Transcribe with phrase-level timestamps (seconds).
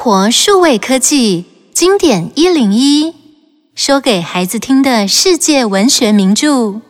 [0.00, 3.16] 活数位科技经典一零一，
[3.74, 6.80] 说给孩子听的世界文学名著。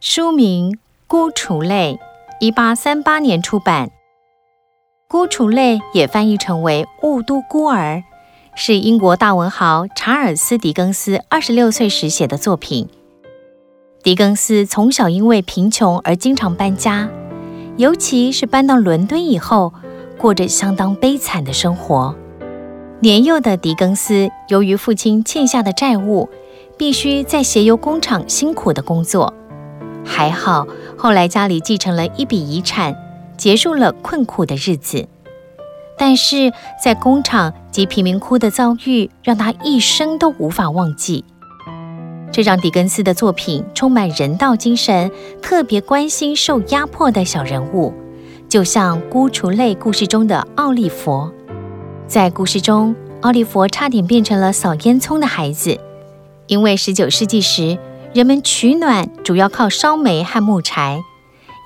[0.00, 0.72] 书名
[1.06, 2.00] 《孤雏泪》，
[2.40, 3.86] 一八三八年出版。
[5.06, 7.98] 《孤雏泪》也翻译成为《雾都孤儿》，
[8.56, 12.88] 是英国大文豪查尔斯·狄更斯二十六岁时写的作品。
[14.02, 17.08] 狄更斯从小因为贫穷而经常搬家，
[17.78, 19.72] 尤其是搬到伦敦以后，
[20.18, 22.12] 过着相当悲惨的生活。
[22.98, 26.28] 年幼的狄更斯由于父亲欠下的债务，
[26.76, 29.32] 必须在鞋油工厂辛苦的工作。
[30.04, 32.96] 还好，后来家里继承了一笔遗产，
[33.36, 35.06] 结束了困苦的日子。
[35.96, 41.24] 但是在工厂及贫民窟的遭遇，让他一生都无法忘记。
[42.30, 45.10] 这让狄更斯的作品充满人道精神，
[45.42, 47.92] 特别关心受压迫的小人物，
[48.48, 51.28] 就像《孤雏泪》故事中的奥利弗。
[52.06, 55.78] 在故事中，奥利弗差点变成了扫烟囱的孩子，
[56.46, 57.76] 因为19世纪时
[58.12, 61.02] 人们取暖主要靠烧煤和木柴，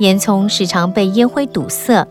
[0.01, 2.07] 烟囱时常被烟灰堵塞，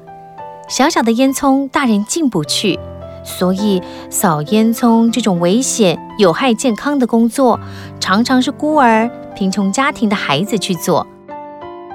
[0.69, 2.79] 小小的烟囱大人进不去。
[3.23, 7.59] 所以，扫烟囱这种危险、有害健康的工作，
[7.99, 11.05] 常常是孤儿、贫穷家庭的孩子去做。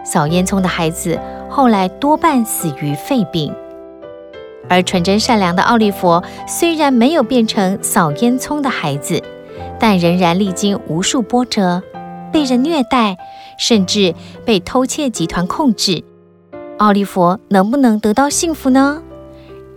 [0.05, 1.19] 扫烟囱的孩子
[1.51, 3.53] 后来多半死于肺病，
[4.69, 9.21] 而纯真善良的奥利弗虽然没有变成扫烟囱的孩子，
[9.81, 11.83] 但仍然历经无数波折，
[12.33, 13.17] 被人虐待，
[13.59, 16.05] 甚至被偷窃集团控制。
[16.79, 19.03] 奥利弗能不能得到幸福呢？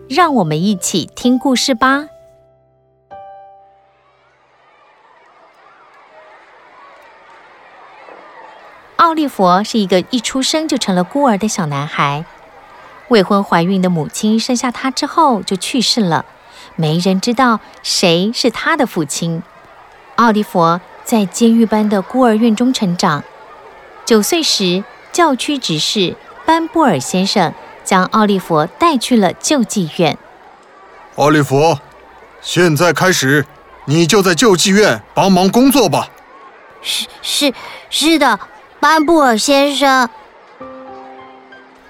[0.09, 2.07] 让我们一起听故事吧。
[8.95, 12.25] 奥利弗是一个一出生就成了孤儿的小男孩。
[13.09, 16.25] 未婚怀孕的母亲生下他之后就去世了，
[16.75, 19.43] 没人知道谁是他的父亲。
[20.15, 23.23] 奥利弗在监狱般的孤儿院中成长。
[24.05, 26.15] 九岁时，教区执事
[26.47, 27.53] 班布尔先生。
[27.83, 30.17] 将奥利弗带去了救济院。
[31.15, 31.77] 奥利弗，
[32.41, 33.45] 现在开始，
[33.85, 36.09] 你就在救济院帮忙工作吧。
[36.81, 37.53] 是是
[37.89, 38.39] 是的，
[38.79, 40.09] 班布尔先生。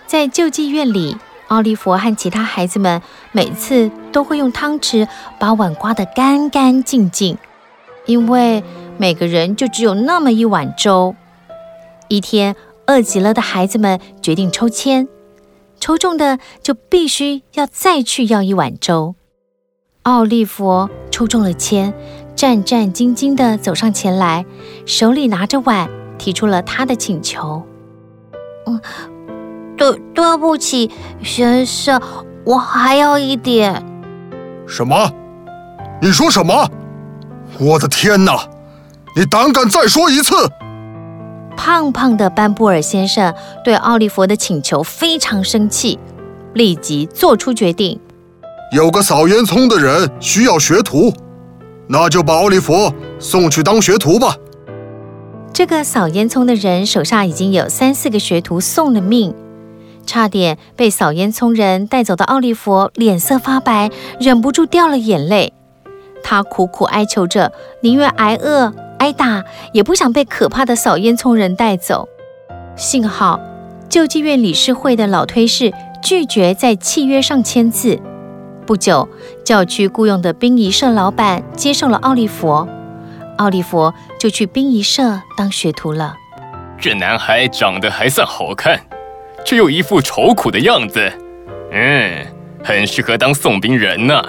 [0.07, 1.17] 在救济院里，
[1.49, 2.99] 奥利弗和其他孩子们
[3.31, 5.07] 每次都会用汤匙
[5.37, 7.37] 把碗刮得干干净净，
[8.07, 8.63] 因为
[8.97, 11.15] 每个人就只有那么一碗粥。
[12.07, 12.55] 一天，
[12.87, 15.07] 饿极了的孩子们决定抽签。
[15.79, 19.15] 抽中的就必须要再去要一碗粥。
[20.03, 21.93] 奥利弗抽中了签，
[22.35, 24.45] 战战兢兢地走上前来，
[24.85, 27.63] 手里拿着碗，提出了他的请求。
[28.65, 28.79] 嗯，
[29.77, 30.89] 对，对不起，
[31.23, 32.01] 先生，
[32.45, 33.83] 我还要一点。
[34.67, 35.11] 什么？
[36.01, 36.69] 你说什么？
[37.59, 38.47] 我的天哪！
[39.15, 40.33] 你胆敢再说一次？
[41.61, 45.99] 胖胖的班布尔先生对奥利弗的请求非常生气，
[46.53, 47.99] 立即做出决定：
[48.71, 51.11] 有个扫烟囱的人需要学徒，
[51.89, 54.37] 那就把奥利弗送去当学徒吧。
[55.51, 59.35] 这个扫烟囱的人手下已经有三四个学徒送了命，
[60.05, 65.51] 差点被扫烟囱人带走的奥利弗脸色发白，忍不住掉了眼泪。
[66.23, 68.73] 他苦苦哀求着，宁愿挨饿。
[68.99, 69.43] 挨打
[69.73, 72.07] 也不想被可怕的扫烟囱人带走。
[72.75, 73.39] 幸好
[73.89, 77.99] 救济院理事会的老推事拒绝在契约上签字。
[78.65, 79.09] 不久，
[79.43, 82.67] 教区雇佣的殡仪社老板接受了奥利佛，
[83.37, 86.15] 奥利佛就去殡仪社当学徒了。
[86.79, 88.79] 这男孩长得还算好看，
[89.43, 91.11] 却又一副愁苦的样子，
[91.71, 92.25] 嗯，
[92.63, 94.23] 很适合当送殡人呢。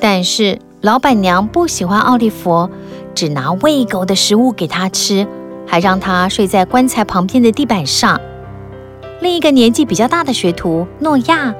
[0.00, 2.68] 但是老板娘不喜欢奥利弗。
[3.20, 5.28] 只拿喂狗的食物给他吃，
[5.66, 8.18] 还让他睡在棺材旁边的地板上。
[9.20, 11.54] 另一个年纪比较大的学徒诺亚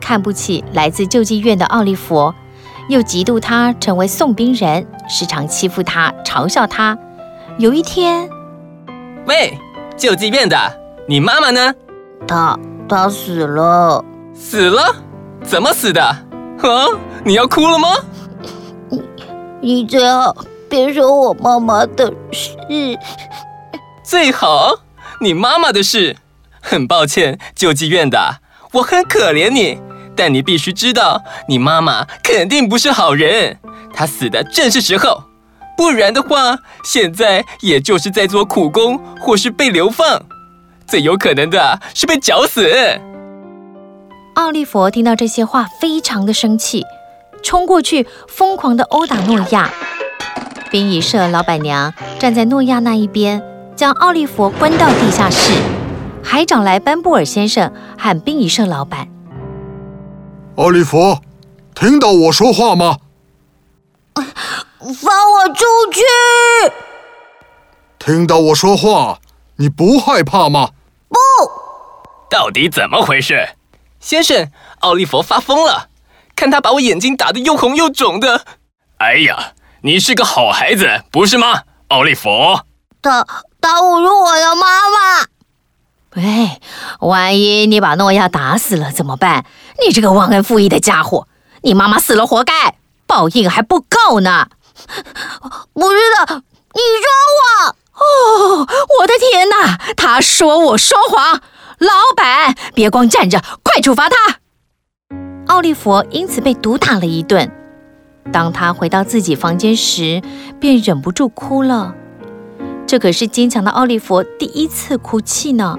[0.00, 2.32] 看不起来自救济院的奥利弗，
[2.88, 6.96] 又嫉妒他成为送兵人，时常欺负他，嘲笑他。
[7.58, 8.30] 有一天，
[9.26, 9.58] 喂，
[9.96, 10.56] 救济院的，
[11.08, 11.74] 你妈妈呢？
[12.28, 12.56] 她
[12.88, 14.04] 她死了。
[14.32, 14.94] 死了？
[15.42, 16.00] 怎么死的？
[16.04, 16.86] 啊，
[17.24, 17.88] 你要哭了吗？
[18.88, 19.02] 你
[19.60, 20.36] 你最好。
[20.70, 22.56] 别说我妈妈的事，
[24.04, 24.72] 最好
[25.20, 26.16] 你妈妈的事。
[26.62, 28.36] 很抱歉，救济院的，
[28.74, 29.80] 我很可怜你，
[30.14, 33.58] 但你必须知道，你妈妈肯定不是好人，
[33.92, 35.24] 她死的正是时候，
[35.76, 40.22] 不然的话，现在也就是在做苦工，或是被流放，
[40.86, 42.70] 最有可能的是被绞死。
[44.34, 46.84] 奥利弗听到这些话，非常的生气，
[47.42, 49.68] 冲过去疯狂的殴打诺亚。
[50.70, 53.42] 冰仪社老板娘站在诺亚那一边，
[53.74, 55.52] 将奥利弗关到地下室，
[56.22, 59.08] 还找来班布尔先生喊殡仪社老板。
[60.54, 61.18] 奥利弗，
[61.74, 62.98] 听到我说话吗？
[64.14, 66.00] 放我出去！
[67.98, 69.18] 听到我说话，
[69.56, 70.70] 你不害怕吗？
[71.08, 71.16] 不。
[72.30, 73.56] 到底怎么回事？
[73.98, 75.88] 先生，奥利弗发疯了，
[76.36, 78.44] 看他把我眼睛打得又红又肿的。
[78.98, 79.54] 哎呀！
[79.82, 82.28] 你是个好孩子，不是吗，奥利弗？
[83.00, 83.26] 他
[83.62, 85.26] 他侮辱我的妈妈。
[86.16, 86.60] 喂，
[87.00, 89.46] 万一你把诺亚打死了怎么办？
[89.82, 91.26] 你这个忘恩负义的家伙！
[91.62, 92.74] 你妈妈死了活该，
[93.06, 94.48] 报应还不够呢。
[95.72, 96.42] 不是的，
[96.74, 97.76] 你说我。
[98.00, 98.68] 哦，
[99.00, 99.78] 我的天哪！
[99.96, 101.40] 他说我说谎。
[101.78, 104.16] 老板，别光站着，快处罚他。
[105.46, 107.50] 奥利弗因此被毒打了一顿。
[108.32, 110.22] 当他回到自己房间时，
[110.60, 111.94] 便忍不住哭了。
[112.86, 115.78] 这可是坚强的奥利弗第一次哭泣呢。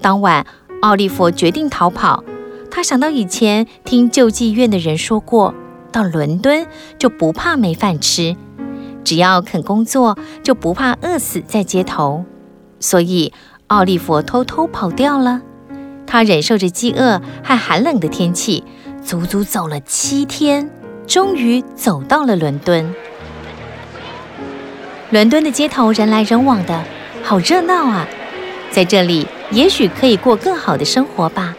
[0.00, 0.46] 当晚，
[0.82, 2.24] 奥利弗决定逃跑。
[2.70, 5.54] 他想到以前听救济院的人说过，
[5.90, 6.66] 到伦敦
[6.98, 8.36] 就不怕没饭吃，
[9.02, 12.24] 只要肯工作，就不怕饿死在街头。
[12.78, 13.32] 所以，
[13.68, 15.40] 奥利弗偷偷跑掉了。
[16.06, 18.62] 他忍受着饥饿和寒冷的天气，
[19.02, 20.70] 足足走了七天。
[21.06, 22.94] 终于走到了伦敦。
[25.10, 26.82] 伦敦的街头人来人往的，
[27.22, 28.06] 好热闹啊！
[28.70, 31.54] 在这里，也许可以过更好的生活吧。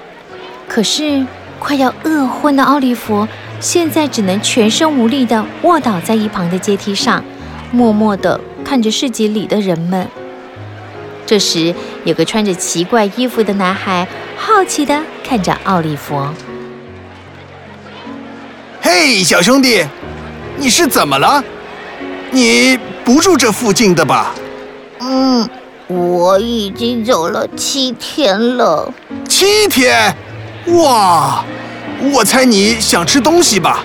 [0.67, 1.25] 可是，
[1.59, 3.25] 快要饿昏的奥利弗，
[3.61, 7.23] 现在只能全身无力地卧倒在一旁的阶梯上，
[7.71, 10.05] 默默地看着市集里的人们。
[11.25, 11.73] 这时，
[12.03, 14.05] 有个穿着奇怪衣服的男孩，
[14.35, 16.21] 好奇地看着奥利弗。
[19.09, 19.85] 嘿，小兄弟，
[20.57, 21.41] 你是怎么了？
[22.29, 24.35] 你不住这附近的吧？
[24.99, 25.49] 嗯，
[25.87, 28.93] 我已经走了七天了。
[29.25, 30.13] 七天？
[30.83, 31.41] 哇！
[32.11, 33.81] 我猜你想吃东西吧？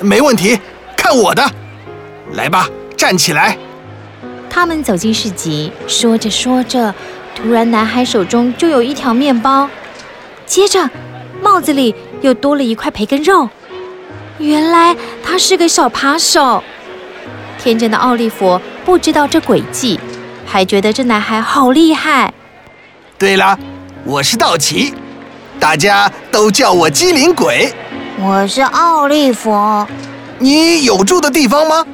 [0.00, 0.58] 没问题，
[0.96, 1.44] 看我的！
[2.32, 2.66] 来吧，
[2.96, 3.58] 站起来。
[4.48, 6.94] 他们走进市集，说着说着，
[7.34, 9.68] 突然男孩手中就有一条面包，
[10.46, 10.88] 接着
[11.42, 13.50] 帽子里又多了一块培根肉。
[14.38, 16.62] 原来他是个小扒手，
[17.58, 20.00] 天真的奥利弗不知道这诡计，
[20.46, 22.32] 还觉得这男孩好厉害。
[23.18, 23.58] 对了，
[24.04, 24.94] 我是道奇，
[25.60, 27.72] 大家都叫我机灵鬼。
[28.18, 29.86] 我是奥利弗，
[30.38, 31.86] 你有住的地方吗？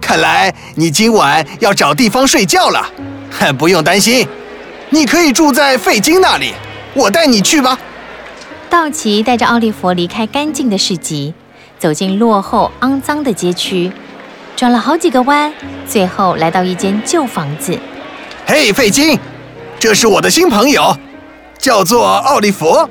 [0.00, 2.88] 看来你今晚要找地方睡觉了。
[3.58, 4.26] 不用担心，
[4.88, 6.52] 你可以住在费金那里，
[6.94, 7.78] 我带你去吧。
[8.70, 11.34] 道奇带着奥利弗离开干净的市集，
[11.76, 13.90] 走进落后肮脏的街区，
[14.54, 15.52] 转了好几个弯，
[15.88, 17.76] 最后来到一间旧房子。
[18.46, 19.18] 嘿，费金，
[19.80, 20.96] 这是我的新朋友，
[21.58, 22.88] 叫做奥利弗。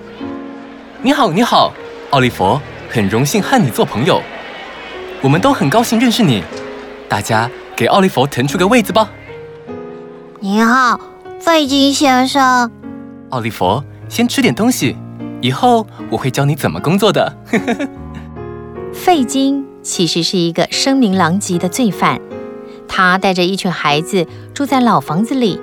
[1.02, 1.72] 你好，你好，
[2.10, 2.60] 奥利弗，
[2.90, 4.22] 很荣幸和你做朋友。
[5.22, 6.44] 我们都很高兴认识你。
[7.08, 9.10] 大家给奥利弗腾出个位子吧。
[10.42, 11.00] 你好，
[11.40, 12.70] 费金先生。
[13.30, 14.98] 奥利弗，先吃点东西。
[15.42, 17.36] 以后我会教你怎么工作的。
[18.94, 22.20] 费金其实是一个声名狼藉的罪犯，
[22.88, 25.60] 他带着一群孩子住在老房子里，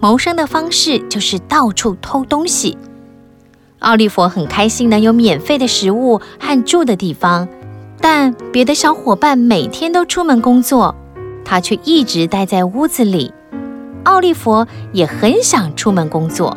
[0.00, 2.76] 谋生的方式就是到处偷东西。
[3.80, 7.48] 奥利弗很开心能有免费的食物和住的地方，
[8.00, 10.94] 但别的小伙伴每天都出门工作，
[11.44, 13.32] 他却一直待在屋子里。
[14.04, 16.56] 奥利弗也很想出门工作。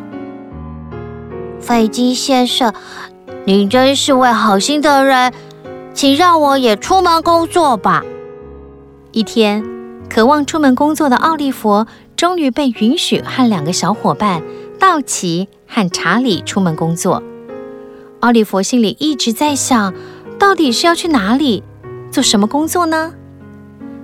[1.68, 2.72] 费金先生，
[3.44, 5.34] 你真是位好心的人，
[5.92, 8.02] 请让我也出门工作吧。
[9.12, 9.62] 一天，
[10.08, 11.84] 渴望出门工作的奥利弗
[12.16, 14.42] 终于被允许和两个小伙伴
[14.80, 17.22] 道奇和查理出门工作。
[18.20, 19.92] 奥利弗心里一直在想，
[20.38, 21.62] 到底是要去哪里，
[22.10, 23.12] 做什么工作呢？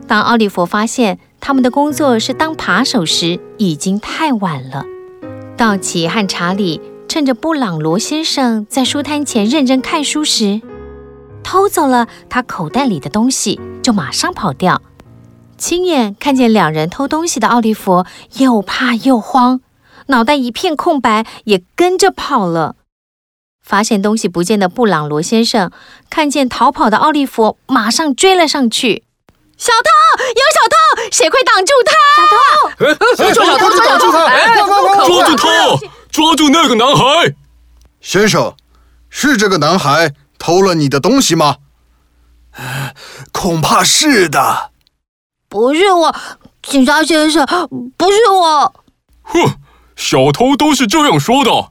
[0.07, 4.85] 当奥利弗发现他们的工作是当扒手时，已经太晚了。
[5.57, 6.79] 道奇和查理。
[7.15, 10.61] 趁着布朗罗先生在书摊前认真看书时，
[11.45, 14.83] 偷走了他口袋里的东西，就马上跑掉。
[15.57, 18.05] 亲眼看见两人偷东西的奥利弗
[18.39, 19.61] 又怕又慌，
[20.07, 22.75] 脑袋一片空白，也跟着跑了。
[23.63, 25.71] 发现东西不见的布朗罗先生
[26.11, 29.05] 看见逃跑的奥利弗，马上追了上去。
[29.57, 31.95] 小偷，有小偷，谁快挡住他！
[33.15, 34.19] 小偷，小偷，挡住他！
[35.07, 35.94] 抓住他！
[36.15, 37.35] 抓住那个男孩！
[38.01, 38.55] 先生，
[39.11, 41.57] 是这个男孩偷了你的东西吗？
[43.33, 44.71] 恐怕是的。
[45.49, 46.15] 不是我，
[46.63, 47.45] 警察先生，
[47.97, 48.75] 不是我。
[49.23, 49.59] 哼，
[49.97, 51.71] 小偷都是这样说的。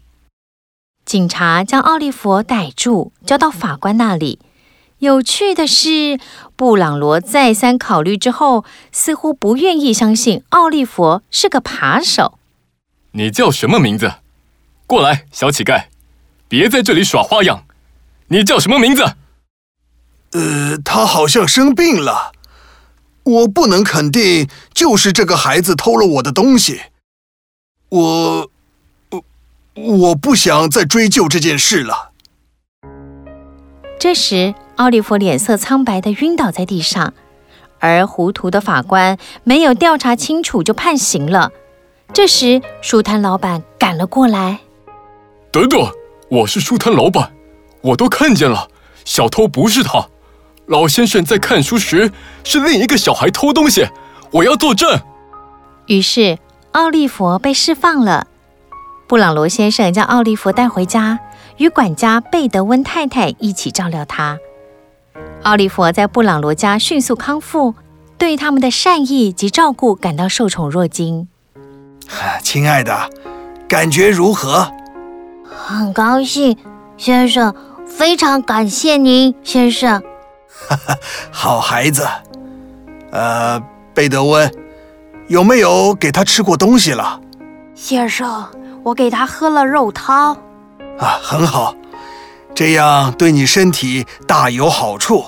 [1.06, 4.40] 警察将奥利弗逮住，交到法官那里。
[4.98, 6.20] 有趣的是，
[6.58, 12.38] 布朗罗再三考虑之后，似乎不愿意相信奥利弗是个扒手。
[13.12, 14.16] 你叫什么名字？
[14.94, 15.86] 过来，小乞丐，
[16.48, 17.66] 别在这里耍花样。
[18.28, 19.16] 你叫什么名字？
[20.34, 22.32] 呃，他好像生病了，
[23.24, 26.82] 我不能肯定就是这个孩子偷了我的东西。
[27.90, 28.52] 我，
[29.10, 29.24] 我，
[29.74, 32.12] 我不想再追究这件事了。
[33.98, 37.16] 这时，奥利弗脸色苍白的晕倒在地上，
[37.80, 41.52] 而糊涂的法官没有调查清楚就判刑了。
[42.14, 44.60] 这时，书摊老板赶了过来。
[45.54, 45.88] 等等，
[46.30, 47.32] 我是书摊老板，
[47.82, 48.68] 我都看见了，
[49.06, 50.04] 小偷不是他。
[50.66, 52.12] 老先生在看书时
[52.44, 53.88] 是另一个小孩偷东西，
[54.32, 55.00] 我要作证。
[55.86, 56.40] 于是，
[56.72, 58.26] 奥利弗被释放了。
[59.06, 61.20] 布朗罗先生将奥利弗带回家，
[61.58, 64.40] 与管家贝德温太太一起照料他。
[65.44, 67.76] 奥利弗在布朗罗家迅速康复，
[68.18, 71.28] 对他们的善意及照顾感到受宠若惊。
[72.42, 73.08] 亲爱的，
[73.68, 74.68] 感觉如何？
[75.66, 76.58] 很高兴，
[76.98, 77.56] 先生，
[77.88, 80.04] 非常感谢您，先生。
[80.68, 80.98] 哈哈，
[81.32, 82.06] 好孩子。
[83.12, 83.58] 呃，
[83.94, 84.54] 贝德温，
[85.30, 87.22] 有没有给他吃过东西了？
[87.74, 88.46] 先生，
[88.84, 90.36] 我给他喝了肉汤。
[91.00, 91.74] 啊，很好。
[92.54, 95.24] 这样对你身体大有好处，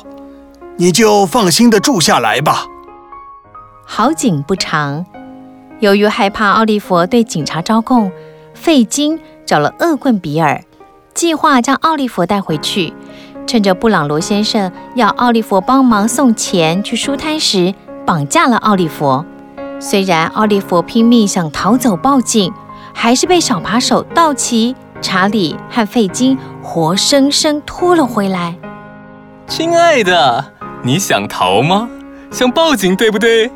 [0.75, 2.65] 你就放心的住下来吧。
[3.86, 5.06] 好景不长，
[5.80, 8.12] 由于害怕奥利弗对警察招供，
[8.54, 10.64] 费金找了恶棍比尔，
[11.14, 12.94] 计划将奥利弗带回去，
[13.46, 17.74] 趁着布朗罗先生要奥利弗帮忙送钱去书摊时，
[18.06, 19.24] 绑架了奥利弗。
[19.80, 22.52] 虽然奥利弗拼命想逃走报警，
[22.94, 24.75] 还是被小扒手道奇。
[25.02, 28.56] 查理和费金活生生拖了回来。
[29.46, 30.44] 亲爱的，
[30.82, 31.88] 你想逃吗？
[32.32, 33.52] 想报警对不对？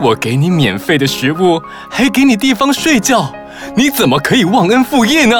[0.00, 3.30] 我给你免费的食物，还给你地方睡觉，
[3.74, 5.36] 你怎么可以忘恩负义呢？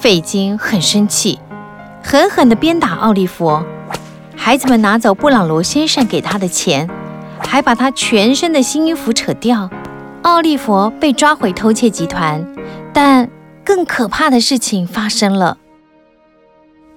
[0.00, 1.38] 费金很生气，
[2.02, 3.62] 狠狠地鞭打奥利弗。
[4.36, 6.88] 孩子们拿走布朗罗先生给他的钱，
[7.38, 9.70] 还把他全身的新衣服扯掉。
[10.22, 12.44] 奥利弗被抓回偷窃集团，
[12.92, 13.28] 但。
[13.66, 15.56] 更可怕的事情发生了。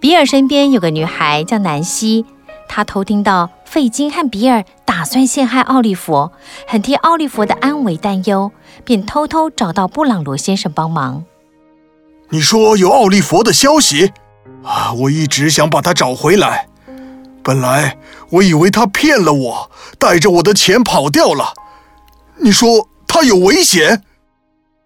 [0.01, 2.25] 比尔身边有个女孩叫南希，
[2.68, 6.32] 她偷听到费金和比尔打算陷害奥利弗，
[6.66, 8.52] 很替奥利弗的安危担忧，
[8.86, 11.26] 便偷偷找到布朗罗先生帮忙。
[12.30, 14.14] 你说有奥利弗的消息？
[14.64, 16.70] 啊，我一直想把他找回来。
[17.44, 17.98] 本来
[18.30, 21.54] 我以为他骗了我，带着我的钱跑掉了。
[22.38, 24.02] 你说他有危险？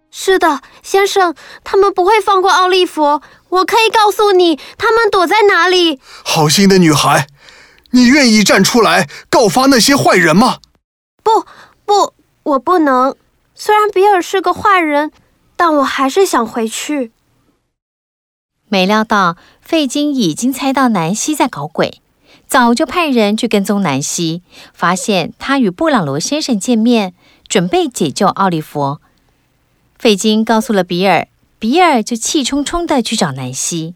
[0.10, 3.22] 是的，先生，他们不会放过奥利弗。
[3.50, 6.00] 我可以告诉你，他们躲在哪里。
[6.24, 7.28] 好心的女孩，
[7.92, 10.60] 你愿意站出来告发那些坏人吗？
[11.24, 11.46] 不，
[11.86, 13.16] 不，我不能。
[13.54, 15.12] 虽然比尔是个坏人，
[15.56, 17.12] 但我还是想回去。
[18.70, 22.02] 没料到费金已经猜到南希在搞鬼，
[22.48, 24.42] 早就派人去跟踪南希，
[24.74, 27.14] 发现他与布朗罗先生见面，
[27.48, 29.00] 准备解救奥利弗。
[30.00, 31.28] 费金告诉了比尔，
[31.60, 33.94] 比尔就气冲冲的去找南希。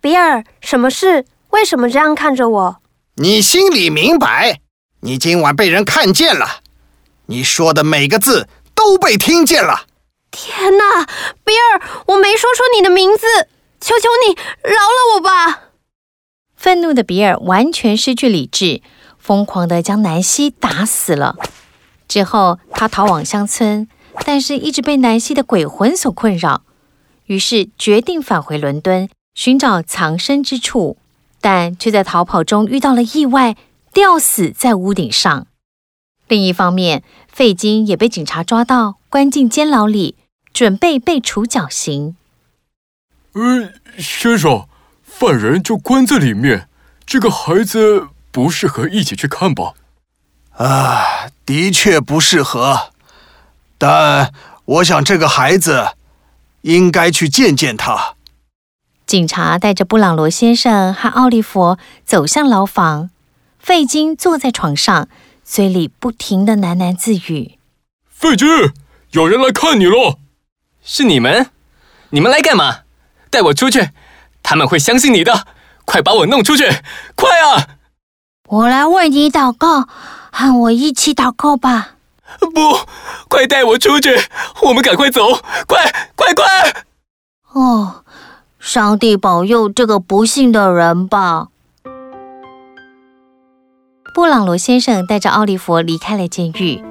[0.00, 1.26] 比尔，什么事？
[1.50, 2.76] 为什么这样看着我？
[3.16, 4.60] 你心里明白，
[5.02, 6.62] 你今晚被人看见了，
[7.26, 9.86] 你说的每个字都被听见了。
[10.32, 11.06] 天哪，
[11.44, 13.48] 比尔，我没说出你的名字，
[13.80, 15.70] 求求你饶了我吧！
[16.56, 18.82] 愤怒的比尔完全失去理智，
[19.16, 21.36] 疯狂的将南希打死了。
[22.08, 23.88] 之后，他逃往乡村。
[24.24, 26.62] 但是，一直被南希的鬼魂所困扰，
[27.26, 30.96] 于是决定返回伦敦寻找藏身之处，
[31.44, 33.54] 但却在逃跑中遇到了意外，
[33.92, 35.46] 吊死在屋顶上。
[36.26, 40.16] 另一方面，费金也被警察抓到，关进监牢里，
[40.54, 42.16] 准备被处绞刑。
[43.34, 44.66] 呃，先生，
[45.02, 46.66] 犯人就关在里面，
[47.04, 49.74] 这个孩子不适合一起去看吧？
[50.56, 52.92] 啊，的确不适合。
[53.76, 54.32] 但
[54.64, 55.88] 我想，这个孩子
[56.62, 58.13] 应该去见见他。
[59.06, 63.10] 警察带着布朗罗先生和奥利弗走向牢房。
[63.58, 65.08] 费金坐在床上，
[65.42, 67.58] 嘴里不停的喃喃自语
[68.08, 68.46] ：“费金，
[69.12, 70.18] 有人来看你了。
[70.84, 71.50] ”“是你们？
[72.10, 72.80] 你们来干嘛？
[73.30, 73.90] 带我出去！
[74.42, 75.46] 他们会相信你的。
[75.86, 76.64] 快把我弄出去！
[77.14, 77.76] 快啊！
[78.48, 79.88] 我来为你祷告，
[80.30, 81.96] 和我一起祷告吧。
[82.38, 82.80] 不，
[83.28, 84.10] 快带我出去！
[84.62, 85.34] 我们赶快走！
[85.66, 86.84] 快快快！
[87.52, 88.04] 哦，
[88.66, 91.48] 上帝保佑这个不幸的人吧。
[94.14, 96.82] 布朗罗先生带着奥利弗离开了监狱，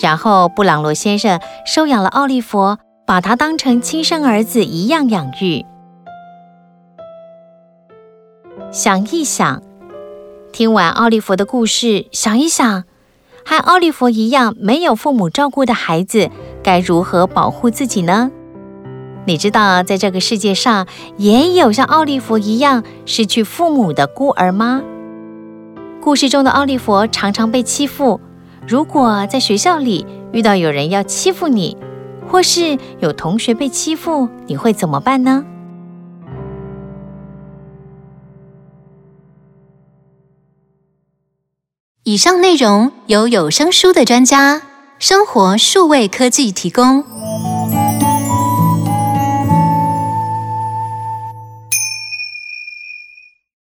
[0.00, 5.64] 然后布朗罗先生收养了奥利弗，把他当成亲生儿子一样养育。
[8.72, 9.62] 想一想，
[10.50, 12.82] 听完奥利弗的故事，想一想，
[13.46, 16.28] 和奥利弗一样没有父母照顾的孩子，
[16.60, 18.32] 该如何保护自己呢？
[19.28, 20.86] 你知道，在这个世界上，
[21.18, 24.82] 也有像奥利弗一样失去父母的孤儿吗？
[26.00, 28.22] 故事中的奥利弗常常被欺负。
[28.66, 31.76] 如果在学校里遇到有人要欺负你，
[32.26, 35.44] 或是有同学被欺负，你会怎么办呢？
[42.04, 44.62] 以上内容由有声书的专家
[44.98, 47.04] 生活数位科技提供。